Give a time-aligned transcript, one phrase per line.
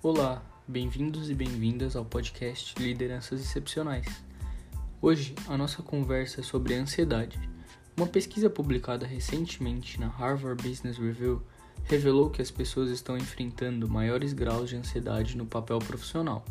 [0.00, 4.06] Olá, bem-vindos e bem-vindas ao podcast Lideranças Excepcionais.
[5.02, 7.36] Hoje a nossa conversa é sobre ansiedade.
[7.96, 11.42] Uma pesquisa publicada recentemente na Harvard Business Review
[11.82, 16.44] revelou que as pessoas estão enfrentando maiores graus de ansiedade no papel profissional.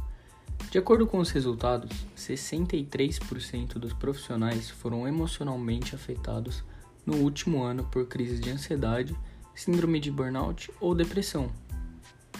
[0.70, 6.66] De acordo com os resultados, 63% dos profissionais foram emocionalmente afetados
[7.06, 9.16] no último ano por crises de ansiedade,
[9.56, 11.50] síndrome de burnout ou depressão.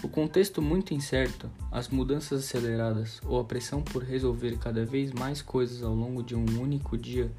[0.00, 5.42] O contexto muito incerto, as mudanças aceleradas ou a pressão por resolver cada vez mais
[5.42, 7.32] coisas ao longo de um único dia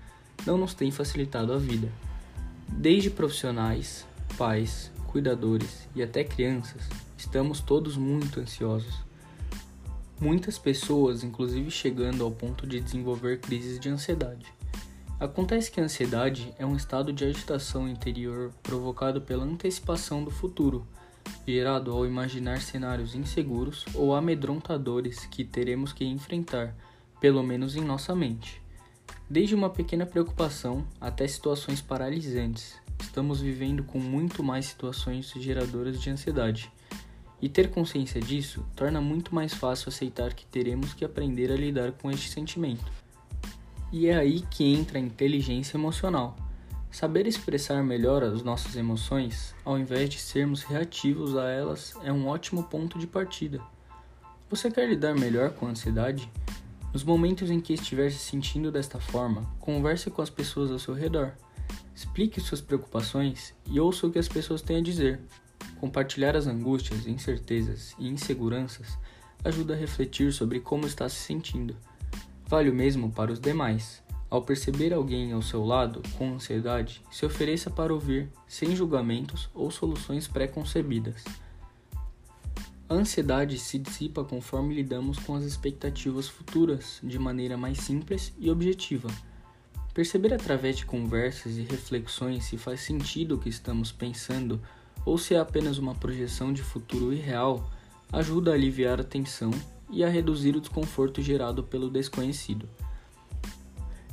[0.46, 1.90] não nos tem facilitado a vida.
[2.68, 4.06] Desde profissionais,
[4.38, 6.82] pais, cuidadores e até crianças,
[7.18, 9.06] estamos todos muito ansiosos.
[10.20, 14.54] Muitas pessoas, inclusive, chegando ao ponto de desenvolver crises de ansiedade.
[15.18, 20.86] Acontece que a ansiedade é um estado de agitação interior provocado pela antecipação do futuro
[21.48, 26.76] gerado ao imaginar cenários inseguros ou amedrontadores que teremos que enfrentar,
[27.20, 28.62] pelo menos em nossa mente.
[29.30, 36.10] Desde uma pequena preocupação até situações paralisantes, estamos vivendo com muito mais situações geradoras de
[36.10, 36.72] ansiedade.
[37.42, 41.94] E ter consciência disso torna muito mais fácil aceitar que teremos que aprender a lidar
[41.94, 42.92] com este sentimento.
[43.92, 46.36] E é aí que entra a inteligência emocional
[46.92, 52.28] Saber expressar melhor as nossas emoções, ao invés de sermos reativos a elas, é um
[52.28, 53.62] ótimo ponto de partida.
[54.50, 56.30] Você quer lidar melhor com a ansiedade?
[56.92, 60.96] Nos momentos em que estiver se sentindo desta forma, converse com as pessoas ao seu
[60.96, 61.34] redor.
[61.96, 65.20] Explique suas preocupações e ouça o que as pessoas têm a dizer.
[65.80, 68.98] Compartilhar as angústias, incertezas e inseguranças
[69.44, 71.78] ajuda a refletir sobre como está se sentindo.
[72.48, 74.02] Vale o mesmo para os demais.
[74.30, 79.72] Ao perceber alguém ao seu lado com ansiedade, se ofereça para ouvir, sem julgamentos ou
[79.72, 81.24] soluções pré-concebidas.
[82.88, 88.52] A ansiedade se dissipa conforme lidamos com as expectativas futuras de maneira mais simples e
[88.52, 89.10] objetiva.
[89.94, 94.62] Perceber através de conversas e reflexões se faz sentido o que estamos pensando
[95.06, 97.70] ou se é apenas uma projeção de futuro irreal
[98.12, 99.52] ajuda a aliviar a tensão
[99.90, 102.70] e a reduzir o desconforto gerado pelo desconhecido.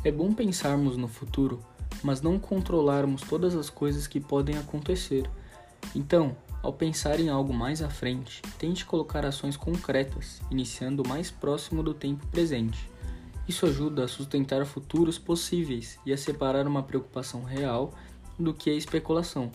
[0.07, 1.59] É bom pensarmos no futuro,
[2.01, 5.29] mas não controlarmos todas as coisas que podem acontecer.
[5.97, 11.83] Então, ao pensar em algo mais à frente, tente colocar ações concretas, iniciando mais próximo
[11.83, 12.89] do tempo presente.
[13.49, 17.93] Isso ajuda a sustentar futuros possíveis e a separar uma preocupação real
[18.39, 19.51] do que a especulação,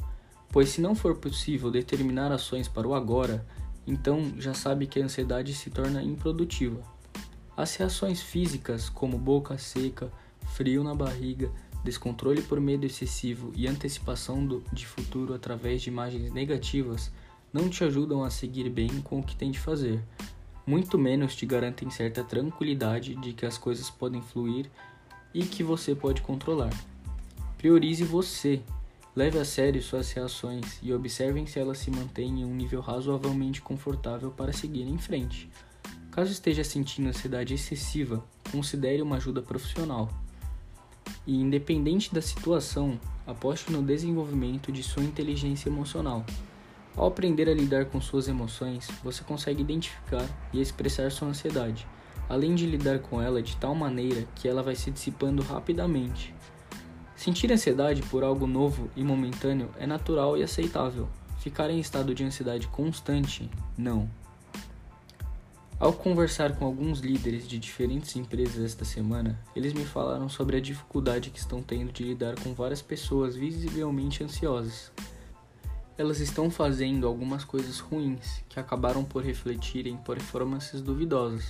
[0.49, 3.47] pois se não for possível determinar ações para o agora,
[3.87, 6.81] então já sabe que a ansiedade se torna improdutiva.
[7.55, 10.11] As reações físicas, como boca seca,
[10.51, 11.51] frio na barriga,
[11.83, 17.11] descontrole por medo excessivo e antecipação do, de futuro através de imagens negativas
[17.51, 20.01] não te ajudam a seguir bem com o que tem de fazer.
[20.65, 24.69] Muito menos te garantem certa tranquilidade de que as coisas podem fluir
[25.33, 26.71] e que você pode controlar.
[27.57, 28.61] Priorize você.
[29.13, 33.61] Leve a sério suas reações e observem se elas se mantêm em um nível razoavelmente
[33.61, 35.49] confortável para seguir em frente.
[36.11, 40.09] Caso esteja sentindo ansiedade excessiva, considere uma ajuda profissional
[41.25, 46.25] e, independente da situação, aposte no desenvolvimento de sua inteligência emocional.
[46.95, 51.87] Ao aprender a lidar com suas emoções, você consegue identificar e expressar sua ansiedade,
[52.27, 56.33] além de lidar com ela de tal maneira que ela vai se dissipando rapidamente.
[57.15, 61.07] Sentir ansiedade por algo novo e momentâneo é natural e aceitável.
[61.39, 64.09] Ficar em estado de ansiedade constante, não.
[65.81, 70.61] Ao conversar com alguns líderes de diferentes empresas esta semana, eles me falaram sobre a
[70.61, 74.91] dificuldade que estão tendo de lidar com várias pessoas visivelmente ansiosas.
[75.97, 81.49] Elas estão fazendo algumas coisas ruins que acabaram por refletir em performances duvidosas.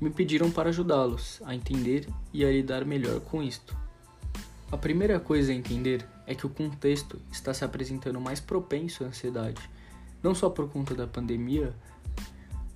[0.00, 3.76] Me pediram para ajudá-los a entender e a lidar melhor com isto.
[4.72, 9.08] A primeira coisa a entender é que o contexto está se apresentando mais propenso à
[9.08, 9.60] ansiedade,
[10.22, 11.74] não só por conta da pandemia,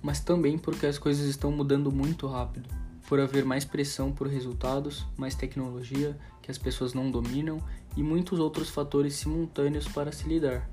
[0.01, 2.69] mas também porque as coisas estão mudando muito rápido,
[3.07, 7.59] por haver mais pressão por resultados, mais tecnologia que as pessoas não dominam
[7.97, 10.69] e muitos outros fatores simultâneos para se lidar.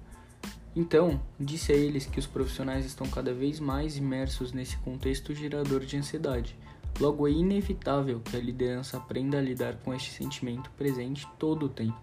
[0.74, 5.80] Então, disse a eles que os profissionais estão cada vez mais imersos nesse contexto gerador
[5.80, 6.54] de ansiedade.
[7.00, 11.68] Logo, é inevitável que a liderança aprenda a lidar com este sentimento presente todo o
[11.70, 11.98] tempo.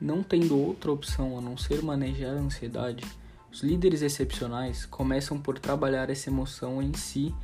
[0.00, 3.04] Não tendo outra opção a não ser manejar a ansiedade,
[3.52, 7.34] os líderes excepcionais começam por trabalhar essa emoção em si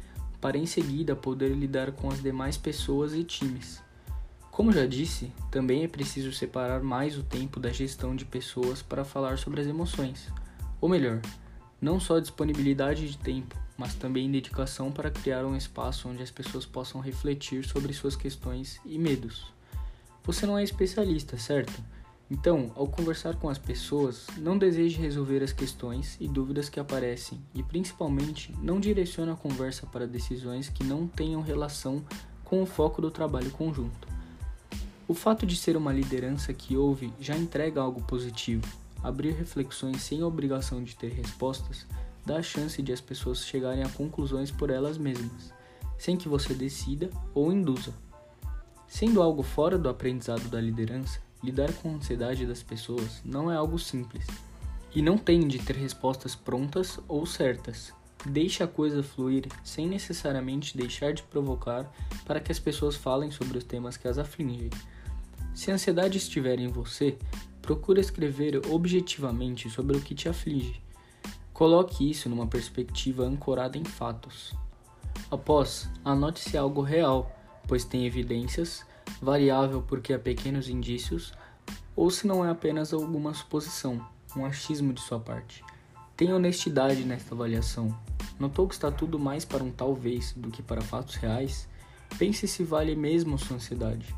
[0.40, 3.82] para em seguida poder lidar com as demais pessoas e times.
[4.50, 9.04] Como já disse, também é preciso separar mais o tempo da gestão de pessoas para
[9.04, 10.28] falar sobre as emoções.
[10.80, 11.20] Ou melhor,
[11.80, 16.64] não só disponibilidade de tempo, mas também dedicação para criar um espaço onde as pessoas
[16.64, 19.52] possam refletir sobre suas questões e medos.
[20.24, 21.82] Você não é especialista, certo?
[22.28, 27.40] Então, ao conversar com as pessoas, não deseje resolver as questões e dúvidas que aparecem
[27.54, 32.04] e, principalmente, não direcione a conversa para decisões que não tenham relação
[32.44, 34.08] com o foco do trabalho conjunto.
[35.06, 38.66] O fato de ser uma liderança que ouve já entrega algo positivo.
[39.04, 41.86] Abrir reflexões sem a obrigação de ter respostas
[42.24, 45.54] dá a chance de as pessoas chegarem a conclusões por elas mesmas,
[45.96, 47.94] sem que você decida ou induza.
[48.88, 53.56] Sendo algo fora do aprendizado da liderança, lidar com a ansiedade das pessoas não é
[53.56, 54.26] algo simples
[54.94, 57.92] e não tem de ter respostas prontas ou certas.
[58.24, 61.90] Deixe a coisa fluir sem necessariamente deixar de provocar
[62.24, 64.70] para que as pessoas falem sobre os temas que as afligem.
[65.54, 67.18] Se a ansiedade estiver em você,
[67.62, 70.80] procure escrever objetivamente sobre o que te aflige.
[71.52, 74.54] Coloque isso numa perspectiva ancorada em fatos.
[75.30, 77.34] Após, anote-se algo real,
[77.66, 78.84] pois tem evidências,
[79.20, 81.32] variável porque há pequenos indícios,
[81.94, 84.06] ou se não é apenas alguma suposição,
[84.36, 85.64] um achismo de sua parte.
[86.16, 87.96] Tenha honestidade nesta avaliação.
[88.38, 91.68] Notou que está tudo mais para um talvez do que para fatos reais?
[92.18, 94.14] Pense se vale mesmo sua ansiedade.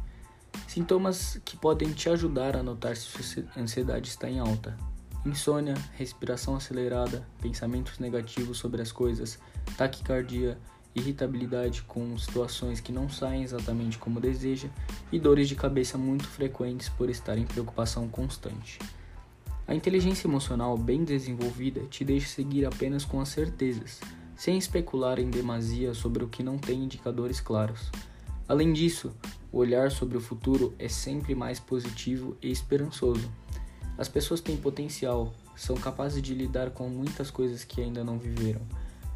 [0.66, 4.76] Sintomas que podem te ajudar a notar se sua ansiedade está em alta:
[5.24, 9.38] insônia, respiração acelerada, pensamentos negativos sobre as coisas,
[9.76, 10.58] taquicardia,
[10.98, 14.68] irritabilidade com situações que não saem exatamente como deseja
[15.10, 18.78] e dores de cabeça muito frequentes por estar em preocupação constante.
[19.66, 24.00] A inteligência emocional bem desenvolvida te deixa seguir apenas com as certezas,
[24.34, 27.90] sem especular em demasia sobre o que não tem indicadores claros.
[28.48, 29.14] Além disso,
[29.52, 33.30] o olhar sobre o futuro é sempre mais positivo e esperançoso.
[33.98, 38.62] As pessoas têm potencial, são capazes de lidar com muitas coisas que ainda não viveram,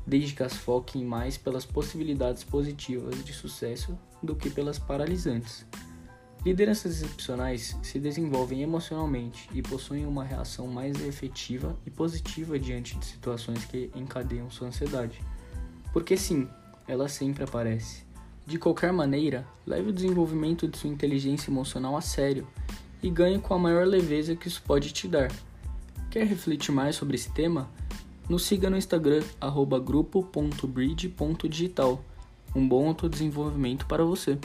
[0.07, 5.67] desde que as foquem mais pelas possibilidades positivas de sucesso do que pelas paralisantes.
[6.45, 13.05] Lideranças excepcionais se desenvolvem emocionalmente e possuem uma reação mais efetiva e positiva diante de
[13.05, 15.21] situações que encadeiam sua ansiedade.
[15.93, 16.49] Porque sim,
[16.89, 18.03] ela sempre aparece.
[18.45, 22.45] De qualquer maneira, leve o desenvolvimento de sua inteligência emocional a sério
[23.01, 25.31] e ganhe com a maior leveza que isso pode te dar.
[26.11, 27.71] Quer refletir mais sobre esse tema?
[28.29, 29.23] Nos siga no Instagram
[29.79, 32.05] grupo.bridge.digital.
[32.55, 34.39] Um bom autodesenvolvimento para você.